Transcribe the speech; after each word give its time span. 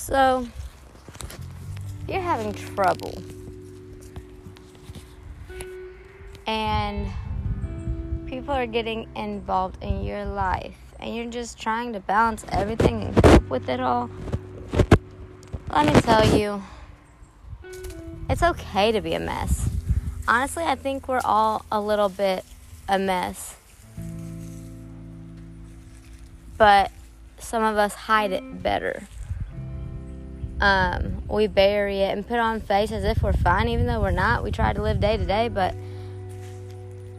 So, 0.00 0.48
if 2.02 2.08
you're 2.08 2.22
having 2.22 2.54
trouble 2.54 3.22
and 6.46 7.06
people 8.26 8.54
are 8.54 8.66
getting 8.66 9.08
involved 9.14 9.80
in 9.84 10.02
your 10.02 10.24
life 10.24 10.74
and 10.98 11.14
you're 11.14 11.30
just 11.30 11.60
trying 11.60 11.92
to 11.92 12.00
balance 12.00 12.46
everything 12.50 13.02
and 13.02 13.22
cope 13.22 13.48
with 13.50 13.68
it 13.68 13.78
all, 13.78 14.08
let 15.70 15.94
me 15.94 16.00
tell 16.00 16.26
you, 16.34 16.62
it's 18.30 18.42
okay 18.42 18.90
to 18.92 19.02
be 19.02 19.12
a 19.12 19.20
mess. 19.20 19.68
Honestly, 20.26 20.64
I 20.64 20.76
think 20.76 21.08
we're 21.08 21.20
all 21.24 21.66
a 21.70 21.78
little 21.78 22.08
bit 22.08 22.46
a 22.88 22.98
mess. 22.98 23.54
But 26.56 26.90
some 27.38 27.62
of 27.62 27.76
us 27.76 27.94
hide 27.94 28.32
it 28.32 28.62
better. 28.62 29.06
Um, 30.60 31.22
we 31.26 31.46
bury 31.46 32.00
it 32.00 32.12
and 32.12 32.26
put 32.26 32.38
on 32.38 32.60
face 32.60 32.92
as 32.92 33.02
if 33.04 33.22
we're 33.22 33.32
fine, 33.32 33.68
even 33.68 33.86
though 33.86 34.00
we're 34.00 34.10
not. 34.10 34.44
We 34.44 34.50
try 34.50 34.72
to 34.72 34.82
live 34.82 35.00
day 35.00 35.16
to 35.16 35.24
day, 35.24 35.48
but 35.48 35.74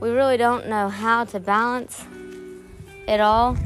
we 0.00 0.10
really 0.10 0.36
don't 0.36 0.68
know 0.68 0.88
how 0.88 1.24
to 1.26 1.38
balance 1.38 2.04
it 3.06 3.20
all. 3.20 3.56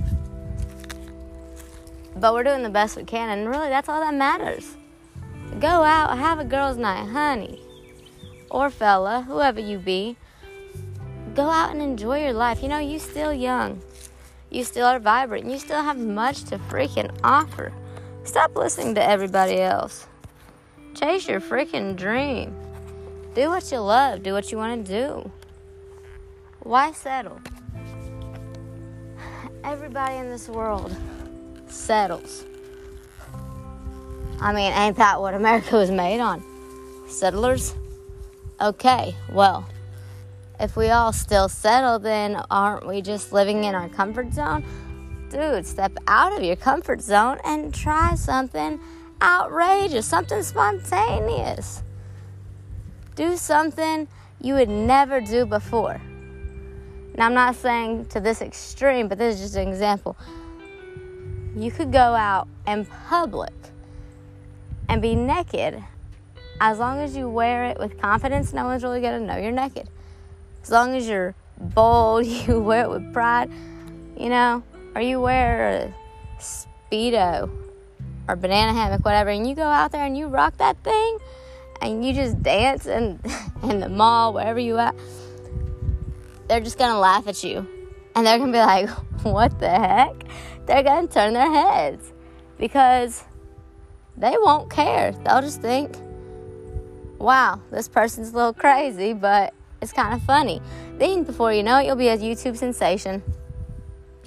But 2.15 2.35
we're 2.35 2.45
doing 2.45 2.63
the 2.63 2.71
best 2.71 2.97
we 2.97 3.05
can, 3.05 3.31
and 3.31 3.49
really, 3.49 3.71
that's 3.71 3.89
all 3.89 4.01
that 4.01 4.15
matters. 4.15 4.77
Go 5.59 5.69
out, 5.69 6.19
have 6.19 6.39
a 6.39 6.45
girls' 6.45 6.77
night, 6.77 7.09
honey, 7.09 7.61
or 8.51 8.69
fella, 8.69 9.23
whoever 9.23 9.61
you 9.61 9.79
be. 9.79 10.17
Go 11.35 11.49
out 11.49 11.71
and 11.71 11.81
enjoy 11.81 12.23
your 12.23 12.35
life. 12.35 12.63
You 12.63 12.69
know, 12.69 12.79
you 12.79 12.99
still 12.99 13.33
young. 13.33 13.81
You 14.51 14.65
still 14.65 14.87
are 14.87 14.99
vibrant. 14.99 15.49
You 15.49 15.59
still 15.59 15.83
have 15.83 15.97
much 15.97 16.45
to 16.45 16.59
freaking 16.59 17.11
offer. 17.25 17.73
Stop 18.25 18.55
listening 18.57 18.95
to 18.95 19.03
everybody 19.03 19.61
else. 19.61 20.07
Chase 20.95 21.27
your 21.27 21.41
freaking 21.41 21.97
dream. 21.97 22.55
Do 23.35 23.49
what 23.49 23.71
you 23.73 23.79
love. 23.79 24.23
Do 24.23 24.33
what 24.33 24.53
you 24.53 24.59
want 24.59 24.87
to 24.87 24.93
do. 24.93 25.31
Why 26.61 26.93
settle? 26.93 27.41
Everybody 29.65 30.17
in 30.17 30.29
this 30.29 30.49
world 30.49 30.95
settles. 31.67 32.45
I 34.41 34.53
mean, 34.53 34.73
ain't 34.73 34.97
that 34.97 35.21
what 35.21 35.35
America 35.35 35.77
was 35.77 35.91
made 35.91 36.21
on? 36.21 36.43
Settlers? 37.09 37.75
Okay, 38.61 39.15
well, 39.31 39.67
if 40.61 40.77
we 40.77 40.91
all 40.91 41.13
still 41.13 41.49
settle, 41.49 41.99
then 41.99 42.41
aren't 42.51 42.87
we 42.87 43.03
just 43.03 43.33
living 43.33 43.65
in 43.65 43.75
our 43.75 43.89
comfort 43.89 44.33
zone? 44.33 44.65
Dude, 45.33 45.67
step 45.67 45.97
out 46.07 46.37
of 46.37 46.43
your 46.43 46.57
comfort 46.57 47.01
zone 47.01 47.39
and 47.43 47.73
try 47.73 48.15
something 48.17 48.79
outrageous, 49.23 50.05
something 50.05 50.43
spontaneous. 50.43 51.83
Do 53.15 53.39
something 53.39 54.09
you 54.43 54.55
would 54.55 54.69
never 54.69 55.23
do 55.23 55.47
before. 55.47 55.99
Now, 57.17 57.27
I'm 57.27 57.35
not 57.35 57.57
saying 57.57 58.07
to 58.07 58.21
this 58.21 58.43
extreme, 58.43 59.09
but 59.09 59.17
this 59.17 59.37
is 59.37 59.41
just 59.41 59.57
an 59.57 59.69
example. 59.69 60.19
You 61.57 61.71
could 61.71 61.93
go 61.93 61.99
out 61.99 62.47
in 62.67 62.85
public 62.85 63.55
and 64.91 65.01
be 65.01 65.15
naked 65.15 65.83
as 66.61 66.79
long 66.79 67.01
as 67.01 67.17
you 67.17 67.29
wear 67.29 67.65
it 67.65 67.79
with 67.79 67.99
confidence, 67.99 68.53
no 68.53 68.65
one's 68.67 68.85
really 68.85 69.01
gonna 69.01 69.19
know 69.19 69.37
you're 69.37 69.51
naked. 69.51 69.89
As 70.63 70.71
long 70.71 70.95
as 70.95 71.09
you're 71.09 71.35
bold, 71.59 72.27
you 72.47 72.61
wear 72.61 72.85
it 72.85 72.91
with 72.91 73.13
pride, 73.15 73.51
you 74.17 74.29
know, 74.29 74.63
or 74.95 75.01
you 75.01 75.21
wear 75.21 75.71
a 75.71 75.95
Speedo 76.41 77.51
or 78.29 78.37
banana 78.37 78.73
hammock, 78.73 79.05
whatever, 79.05 79.31
and 79.31 79.49
you 79.49 79.55
go 79.55 79.63
out 79.63 79.93
there 79.93 80.05
and 80.05 80.17
you 80.17 80.29
rock 80.29 80.57
that 80.59 80.77
thing 80.85 81.19
and 81.81 82.05
you 82.05 82.13
just 82.13 82.43
dance 82.43 82.87
in, 82.87 83.21
in 83.63 83.81
the 83.81 83.89
mall, 83.89 84.33
wherever 84.33 84.59
you 84.59 84.79
at 84.79 84.95
they're 86.53 86.61
just 86.61 86.77
gonna 86.77 86.99
laugh 86.99 87.27
at 87.29 87.43
you 87.43 87.67
and 88.15 88.27
they're 88.27 88.39
gonna 88.39 88.53
be 88.53 88.59
like, 88.59 88.89
what 89.23 89.59
the 89.59 89.71
heck? 89.71 90.15
They're 90.67 90.83
gonna 90.83 91.09
turn 91.09 91.33
their 91.33 91.51
heads 91.51 92.13
because 92.59 93.25
they 94.19 94.35
won't 94.39 94.71
care. 94.71 95.13
They'll 95.25 95.41
just 95.41 95.63
think, 95.63 95.97
wow, 97.19 97.61
this 97.71 97.89
person's 97.89 98.33
a 98.33 98.37
little 98.37 98.53
crazy, 98.53 99.15
but 99.15 99.55
it's 99.81 99.93
kind 99.93 100.13
of 100.13 100.23
funny. 100.23 100.61
Then, 100.99 101.25
before 101.25 101.55
you 101.55 101.63
know 101.63 101.79
it, 101.79 101.87
you'll 101.87 101.97
be 101.97 102.09
a 102.09 102.19
YouTube 102.19 102.59
sensation. 102.59 103.23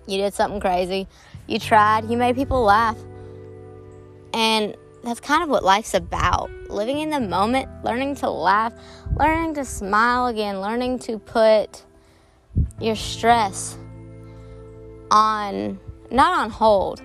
You 0.07 0.17
did 0.17 0.33
something 0.33 0.59
crazy. 0.59 1.07
You 1.47 1.59
tried. 1.59 2.09
You 2.09 2.17
made 2.17 2.35
people 2.35 2.63
laugh. 2.63 2.97
And 4.33 4.75
that's 5.03 5.19
kind 5.19 5.43
of 5.43 5.49
what 5.49 5.63
life's 5.63 5.93
about 5.93 6.49
living 6.69 6.99
in 6.99 7.09
the 7.09 7.19
moment, 7.19 7.69
learning 7.83 8.16
to 8.16 8.29
laugh, 8.29 8.73
learning 9.17 9.53
to 9.55 9.66
smile 9.66 10.27
again, 10.27 10.61
learning 10.61 10.99
to 10.99 11.19
put 11.19 11.83
your 12.79 12.95
stress 12.95 13.77
on, 15.11 15.79
not 16.11 16.39
on 16.39 16.49
hold, 16.49 17.01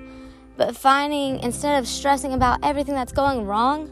but 0.56 0.76
finding, 0.76 1.40
instead 1.40 1.78
of 1.78 1.86
stressing 1.86 2.32
about 2.32 2.58
everything 2.62 2.94
that's 2.94 3.12
going 3.12 3.46
wrong, 3.46 3.90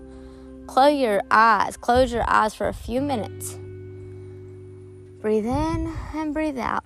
close 0.67 0.99
your 0.99 1.23
eyes. 1.31 1.77
Close 1.77 2.13
your 2.13 2.25
eyes 2.29 2.55
for 2.55 2.69
a 2.69 2.75
few 2.75 3.01
minutes. 3.01 3.59
Breathe 5.21 5.47
in 5.47 5.95
and 6.15 6.33
breathe 6.33 6.59
out. 6.59 6.85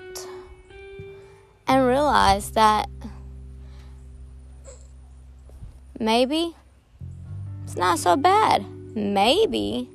And 1.67 1.87
realize 1.87 2.51
that 2.53 2.89
maybe 5.99 6.55
it's 7.65 7.77
not 7.77 7.99
so 7.99 8.17
bad. 8.17 8.67
Maybe 8.95 9.89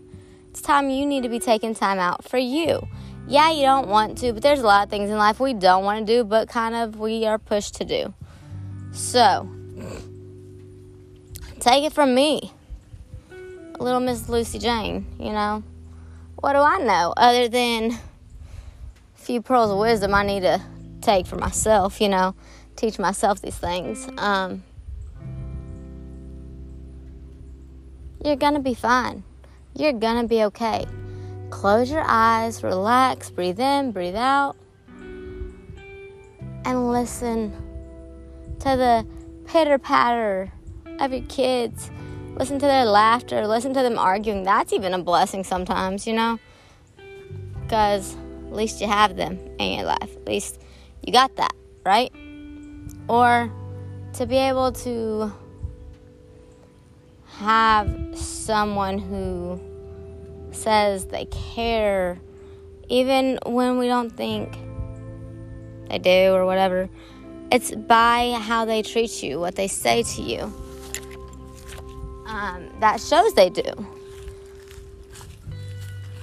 it's 0.50 0.62
time 0.62 0.90
you 0.90 1.06
need 1.06 1.24
to 1.24 1.30
be 1.30 1.40
taking 1.40 1.76
time 1.76 2.00
out 2.00 2.24
for 2.24 2.38
you 2.38 2.88
yeah, 3.28 3.52
you 3.52 3.64
don't 3.64 3.90
want 3.90 4.18
to, 4.20 4.32
but 4.32 4.42
there's 4.42 4.62
a 4.62 4.66
lot 4.66 4.86
of 4.86 4.90
things 4.90 5.10
in 5.10 5.18
life 5.18 5.40
we 5.40 5.54
don't 5.54 5.84
want 5.84 6.06
to 6.06 6.14
do, 6.14 6.24
but 6.24 6.48
kind 6.48 6.74
of 6.74 6.98
we 6.98 7.26
are 7.26 7.38
pushed 7.38 7.76
to 7.76 7.86
do. 7.86 8.14
So, 8.94 9.50
take 11.60 11.84
it 11.84 11.92
from 11.92 12.16
me, 12.16 12.54
little 13.80 14.00
Miss 14.00 14.30
Lucy 14.30 14.60
Jane, 14.60 15.06
you 15.20 15.32
know. 15.32 15.62
What 16.38 16.54
do 16.54 16.60
I 16.60 16.78
know 16.78 17.14
other 17.18 17.50
than 17.50 17.92
a 17.92 18.00
few 19.16 19.42
pearls 19.42 19.72
of 19.72 19.78
wisdom 19.78 20.14
I 20.14 20.24
need 20.24 20.42
to 20.42 20.62
take 21.08 21.26
for 21.26 21.38
myself, 21.38 22.02
you 22.02 22.10
know, 22.10 22.36
teach 22.76 23.00
myself 23.00 23.42
these 23.42 23.58
things? 23.58 24.10
Um, 24.18 24.64
you're 28.24 28.36
gonna 28.36 28.60
be 28.60 28.74
fine. 28.74 29.24
You're 29.74 29.94
gonna 29.94 30.28
be 30.28 30.44
okay. 30.44 30.86
Close 31.50 31.90
your 31.90 32.04
eyes, 32.06 32.62
relax, 32.62 33.30
breathe 33.30 33.60
in, 33.60 33.94
breathe 33.94 34.18
out, 34.18 34.58
and 36.66 36.92
listen 36.92 37.54
to 38.60 38.76
the 38.76 39.08
pitter 39.46 39.78
patter 39.78 40.52
of 41.00 41.14
your 41.14 41.24
kids. 41.30 41.90
Listen 42.36 42.60
to 42.60 42.66
their 42.66 42.86
laughter, 42.86 43.48
listen 43.48 43.74
to 43.74 43.82
them 43.82 43.98
arguing. 43.98 44.44
That's 44.44 44.74
even 44.74 44.94
a 44.94 45.00
blessing 45.02 45.46
sometimes, 45.46 46.06
you 46.06 46.14
know? 46.14 46.38
Because 47.64 48.16
at 48.48 48.54
least 48.54 48.82
you 48.82 48.88
have 48.88 49.16
them 49.16 49.40
in 49.58 49.78
your 49.78 49.86
life. 49.86 50.16
At 50.16 50.28
least 50.28 50.60
you 51.08 51.14
got 51.14 51.38
that, 51.38 51.56
right? 51.86 52.12
Or 53.08 53.50
to 54.16 54.26
be 54.26 54.36
able 54.36 54.74
to 54.74 55.32
have 57.38 58.18
someone 58.18 58.98
who 58.98 59.58
says 60.52 61.06
they 61.06 61.24
care, 61.26 62.20
even 62.90 63.40
when 63.46 63.78
we 63.78 63.88
don't 63.88 64.10
think 64.10 64.58
they 65.90 65.98
do 65.98 66.34
or 66.34 66.46
whatever. 66.46 66.90
It's 67.54 67.72
by 67.72 68.38
how 68.42 68.66
they 68.66 68.82
treat 68.82 69.24
you, 69.24 69.40
what 69.40 69.56
they 69.56 69.70
say 69.70 70.04
to 70.04 70.22
you. 70.22 70.54
Um, 72.26 72.70
that 72.82 73.00
shows 73.00 73.34
they 73.34 73.50
do. 73.50 73.64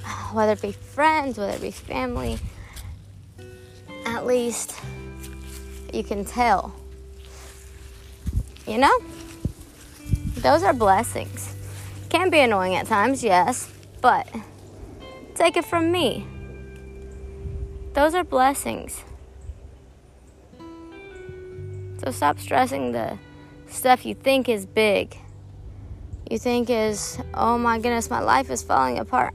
Whether 0.35 0.53
it 0.53 0.61
be 0.61 0.73
friends, 0.73 1.39
whether 1.39 1.55
it 1.55 1.63
be 1.63 1.71
family, 1.71 2.39
at 4.25 4.29
least 4.29 4.81
you 5.93 6.03
can 6.03 6.25
tell. 6.25 6.75
You 8.67 8.79
know? 8.79 8.99
Those 10.37 10.63
are 10.63 10.73
blessings. 10.73 11.55
Can 12.09 12.31
be 12.31 12.41
annoying 12.41 12.75
at 12.75 12.87
times, 12.87 13.23
yes. 13.23 13.71
But 14.01 14.27
take 15.35 15.59
it 15.59 15.67
from 15.67 15.93
me. 15.93 16.27
Those 17.93 18.15
are 18.15 18.25
blessings. 18.25 19.05
So 22.03 22.11
stop 22.11 22.39
stressing 22.39 22.93
the 22.93 23.19
stuff 23.69 24.07
you 24.07 24.15
think 24.15 24.49
is 24.49 24.65
big. 24.65 25.19
You 26.31 26.39
think 26.39 26.71
is, 26.71 27.19
oh 27.35 27.59
my 27.59 27.77
goodness, 27.77 28.09
my 28.09 28.21
life 28.21 28.49
is 28.49 28.63
falling 28.63 28.99
apart. 28.99 29.35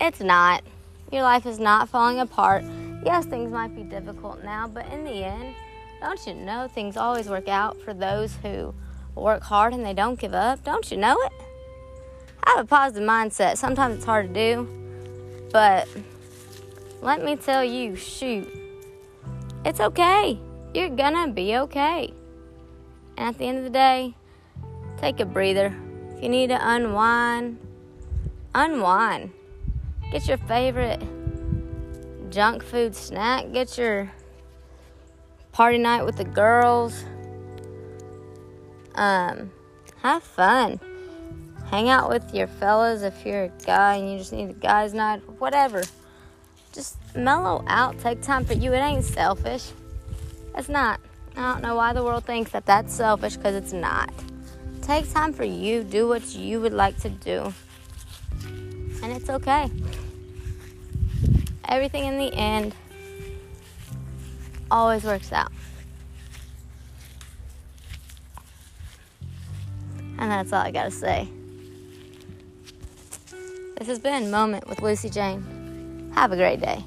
It's 0.00 0.20
not. 0.20 0.64
Your 1.12 1.22
life 1.22 1.46
is 1.46 1.60
not 1.60 1.88
falling 1.88 2.18
apart. 2.18 2.64
Yes, 3.04 3.24
things 3.24 3.50
might 3.50 3.74
be 3.74 3.82
difficult 3.82 4.44
now, 4.44 4.68
but 4.68 4.86
in 4.92 5.02
the 5.02 5.24
end, 5.24 5.54
don't 6.00 6.24
you 6.26 6.34
know 6.34 6.68
things 6.68 6.96
always 6.96 7.28
work 7.28 7.48
out 7.48 7.80
for 7.80 7.92
those 7.92 8.36
who 8.42 8.74
work 9.14 9.42
hard 9.42 9.74
and 9.74 9.84
they 9.84 9.92
don't 9.92 10.18
give 10.18 10.34
up. 10.34 10.62
Don't 10.62 10.88
you 10.90 10.96
know 10.96 11.16
it? 11.20 11.32
I 12.44 12.50
Have 12.50 12.64
a 12.64 12.68
positive 12.68 13.08
mindset. 13.08 13.56
Sometimes 13.56 13.96
it's 13.96 14.04
hard 14.04 14.32
to 14.32 14.34
do, 14.34 15.48
but 15.52 15.88
let 17.00 17.24
me 17.24 17.34
tell 17.34 17.64
you, 17.64 17.96
shoot, 17.96 18.48
it's 19.64 19.80
okay. 19.80 20.38
You're 20.72 20.90
gonna 20.90 21.32
be 21.32 21.56
okay. 21.56 22.12
And 23.16 23.28
at 23.28 23.38
the 23.38 23.46
end 23.46 23.58
of 23.58 23.64
the 23.64 23.70
day, 23.70 24.14
take 24.98 25.18
a 25.18 25.24
breather. 25.24 25.74
If 26.16 26.22
you 26.22 26.28
need 26.28 26.48
to 26.48 26.58
unwind, 26.60 27.58
unwind. 28.54 29.32
Get 30.12 30.28
your 30.28 30.38
favorite 30.38 31.02
junk 32.32 32.64
food 32.64 32.96
snack. 32.96 33.52
Get 33.52 33.76
your 33.78 34.10
party 35.52 35.78
night 35.78 36.04
with 36.04 36.16
the 36.16 36.24
girls. 36.24 37.04
Um, 38.94 39.50
have 40.02 40.22
fun. 40.22 40.80
Hang 41.70 41.88
out 41.88 42.08
with 42.08 42.34
your 42.34 42.46
fellas 42.46 43.02
if 43.02 43.24
you're 43.24 43.44
a 43.44 43.52
guy 43.64 43.96
and 43.96 44.10
you 44.10 44.18
just 44.18 44.32
need 44.32 44.50
a 44.50 44.54
guy's 44.54 44.92
night, 44.92 45.22
whatever. 45.38 45.82
Just 46.72 46.96
mellow 47.14 47.64
out. 47.66 47.98
Take 47.98 48.22
time 48.22 48.44
for 48.44 48.54
you. 48.54 48.72
It 48.72 48.78
ain't 48.78 49.04
selfish. 49.04 49.70
It's 50.56 50.68
not. 50.68 51.00
I 51.36 51.52
don't 51.52 51.62
know 51.62 51.76
why 51.76 51.92
the 51.92 52.02
world 52.02 52.24
thinks 52.24 52.50
that 52.52 52.66
that's 52.66 52.92
selfish 52.92 53.36
because 53.36 53.54
it's 53.54 53.72
not. 53.72 54.12
Take 54.82 55.10
time 55.12 55.32
for 55.32 55.44
you. 55.44 55.82
Do 55.82 56.08
what 56.08 56.34
you 56.34 56.60
would 56.60 56.72
like 56.72 56.98
to 57.00 57.08
do. 57.08 57.52
And 59.02 59.12
it's 59.12 59.30
okay. 59.30 59.70
Everything 61.68 62.04
in 62.04 62.18
the 62.18 62.32
end 62.34 62.74
always 64.70 65.04
works 65.04 65.32
out. 65.32 65.52
And 70.18 70.30
that's 70.30 70.52
all 70.52 70.62
I 70.62 70.70
gotta 70.70 70.90
say. 70.90 71.28
This 73.78 73.88
has 73.88 73.98
been 73.98 74.30
Moment 74.30 74.68
with 74.68 74.80
Lucy 74.80 75.10
Jane. 75.10 76.12
Have 76.14 76.32
a 76.32 76.36
great 76.36 76.60
day. 76.60 76.84